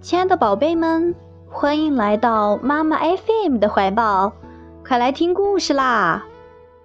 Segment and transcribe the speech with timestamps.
[0.00, 1.14] 亲爱的宝贝们，
[1.48, 4.32] 欢迎来到妈妈 FM 的怀抱，
[4.86, 6.24] 快来听故事啦！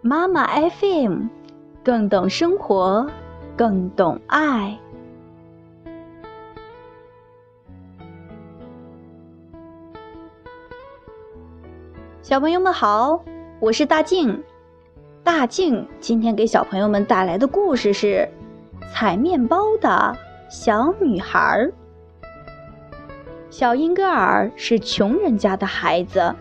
[0.02, 1.28] 妈妈 FM，
[1.84, 3.08] 更懂生活，
[3.56, 4.80] 更懂爱。
[12.24, 13.24] 小朋友们好，
[13.60, 14.44] 我是大静。
[15.24, 18.08] 大静今天给小朋友们带来的故事是
[18.94, 20.16] 《采面包的
[20.50, 21.40] 小女孩》。
[23.50, 26.36] 小英格尔是穷人家的孩子，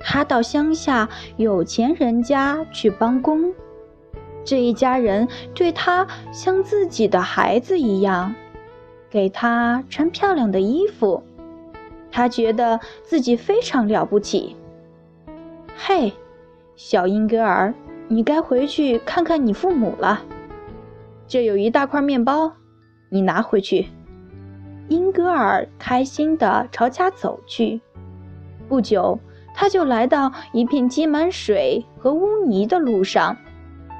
[0.00, 3.52] 他到乡下有钱人家去帮工。
[4.44, 8.34] 这一家人对他像自己的孩子一样，
[9.08, 11.22] 给他穿漂亮的衣服，
[12.10, 14.56] 他觉得自己非常了不起。
[15.76, 16.12] 嘿，
[16.74, 17.72] 小英格尔，
[18.08, 20.22] 你该回去看看你父母了。
[21.32, 22.52] 这有一大块面包，
[23.08, 23.86] 你拿回去。
[24.90, 27.80] 英格尔开心地朝家走去。
[28.68, 29.18] 不久，
[29.54, 33.34] 他就来到一片积满水和污泥的路上。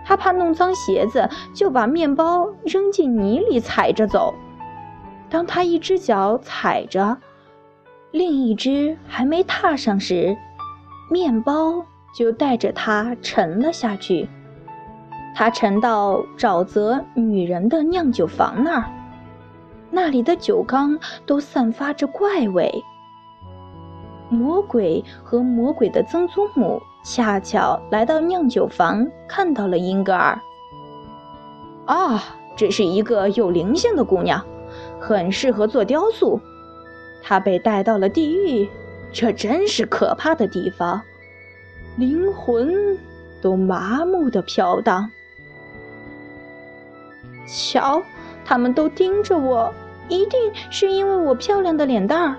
[0.05, 4.35] 他怕弄脏鞋子，就把面包扔进泥里踩着走。
[5.31, 7.17] 当他一只脚踩着，
[8.11, 10.37] 另一只还没踏上时，
[11.11, 11.83] 面包
[12.14, 14.29] 就带着他沉了下去。
[15.35, 18.85] 他沉到沼泽女人的酿酒房那儿。
[19.91, 22.83] 那里的酒缸都散发着怪味。
[24.31, 30.41] 魔鬼和魔鬼的曾祖母恰巧来到酿酒房，看到了英格尔。
[31.85, 32.25] 啊，
[32.57, 34.43] 这是一个有灵性的姑娘，
[34.99, 36.41] 很适合做雕塑。
[37.23, 38.67] 她被带到了地狱，
[39.13, 41.03] 这真是可怕的地方，
[41.99, 42.99] 灵魂
[43.43, 45.11] 都麻木的飘荡。
[47.47, 48.03] 瞧，
[48.45, 49.73] 他们都盯着我。
[50.09, 52.37] 一定是因为我漂亮的脸蛋儿。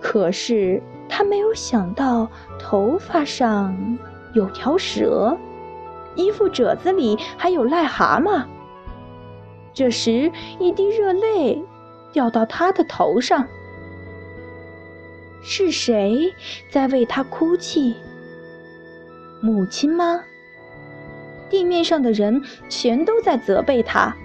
[0.00, 3.98] 可是他没有想到，头发上
[4.34, 5.34] 有条蛇，
[6.16, 8.44] 衣服褶子里还有癞蛤蟆。
[9.72, 11.64] 这时，一滴热泪
[12.12, 13.46] 掉到他的头上。
[15.40, 16.34] 是谁
[16.68, 17.94] 在为他哭泣？
[19.40, 20.22] 母亲吗？
[21.52, 24.16] 地面上的人全都在责备他。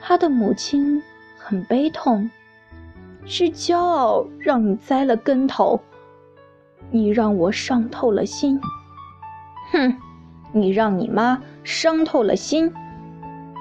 [0.00, 1.02] 他的母亲
[1.36, 2.30] 很悲痛，
[3.26, 5.78] 是骄傲让你栽了跟头，
[6.90, 8.58] 你让我伤透了心。
[9.70, 9.98] 哼，
[10.52, 12.72] 你让你妈伤透了心，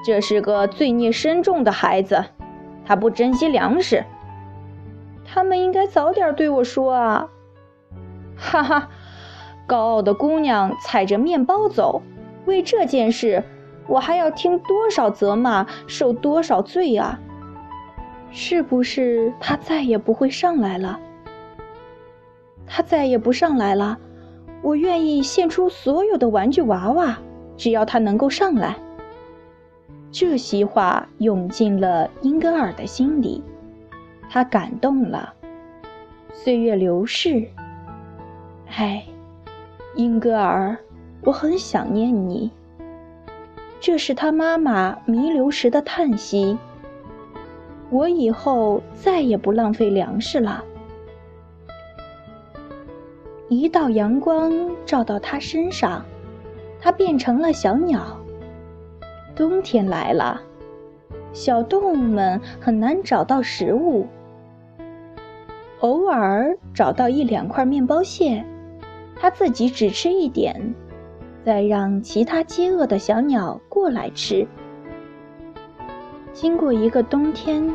[0.05, 2.23] 这是个罪孽深重的孩子，
[2.85, 4.05] 他不珍惜粮食。
[5.25, 7.27] 他们应该早点对我说啊！
[8.37, 8.89] 哈哈，
[9.67, 12.01] 高傲的姑娘踩着面包走，
[12.45, 13.43] 为这件事。
[13.87, 17.19] 我还要听多少责骂，受多少罪啊？
[18.31, 20.99] 是不是他再也不会上来了？
[22.65, 23.99] 他再也不上来了，
[24.63, 27.15] 我愿意献出所有的玩具娃娃，
[27.55, 28.75] 只要他能够上来。
[30.11, 33.43] 这些话涌进了英格尔的心里，
[34.31, 35.31] 他感动了。
[36.33, 37.47] 岁月流逝，
[38.67, 39.05] 唉，
[39.95, 40.75] 英格尔，
[41.21, 42.51] 我很想念你。
[43.79, 46.57] 这是他妈妈弥留时的叹息。
[47.89, 50.63] 我以后再也不浪费粮食了。
[53.47, 54.51] 一道阳光
[54.85, 56.03] 照到他身上，
[56.79, 58.19] 他变成了小鸟。
[59.35, 60.41] 冬天来了，
[61.31, 64.07] 小动物们很难找到食物。
[65.81, 68.43] 偶尔找到一两块面包屑，
[69.15, 70.73] 他自己只吃一点。
[71.45, 74.47] 再让其他饥饿的小鸟过来吃。
[76.33, 77.71] 经过一个冬天，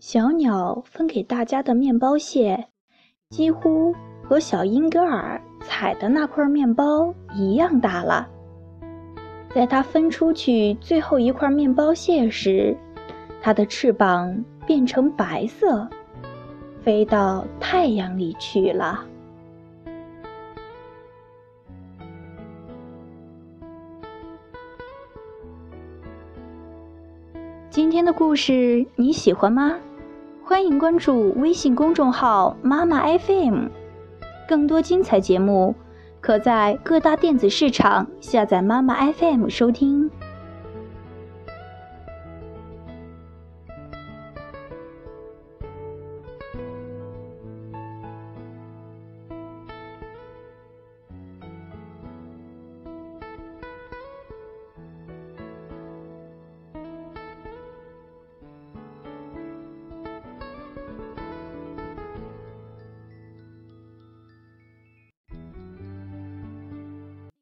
[0.00, 2.66] 小鸟分给大家的面包屑，
[3.30, 3.94] 几乎
[4.24, 8.28] 和小英格尔采的那块面包一样大了。
[9.54, 12.76] 在它分出去最后一块面包屑时，
[13.40, 15.88] 它的翅膀变成白色，
[16.82, 19.06] 飞到太阳里去了。
[27.74, 29.74] 今天的故事你喜欢吗？
[30.44, 33.66] 欢迎关注微信公众号“妈妈 FM”，
[34.46, 35.74] 更多精彩节目
[36.20, 40.08] 可在各大电子市场下载“妈妈 FM” 收听。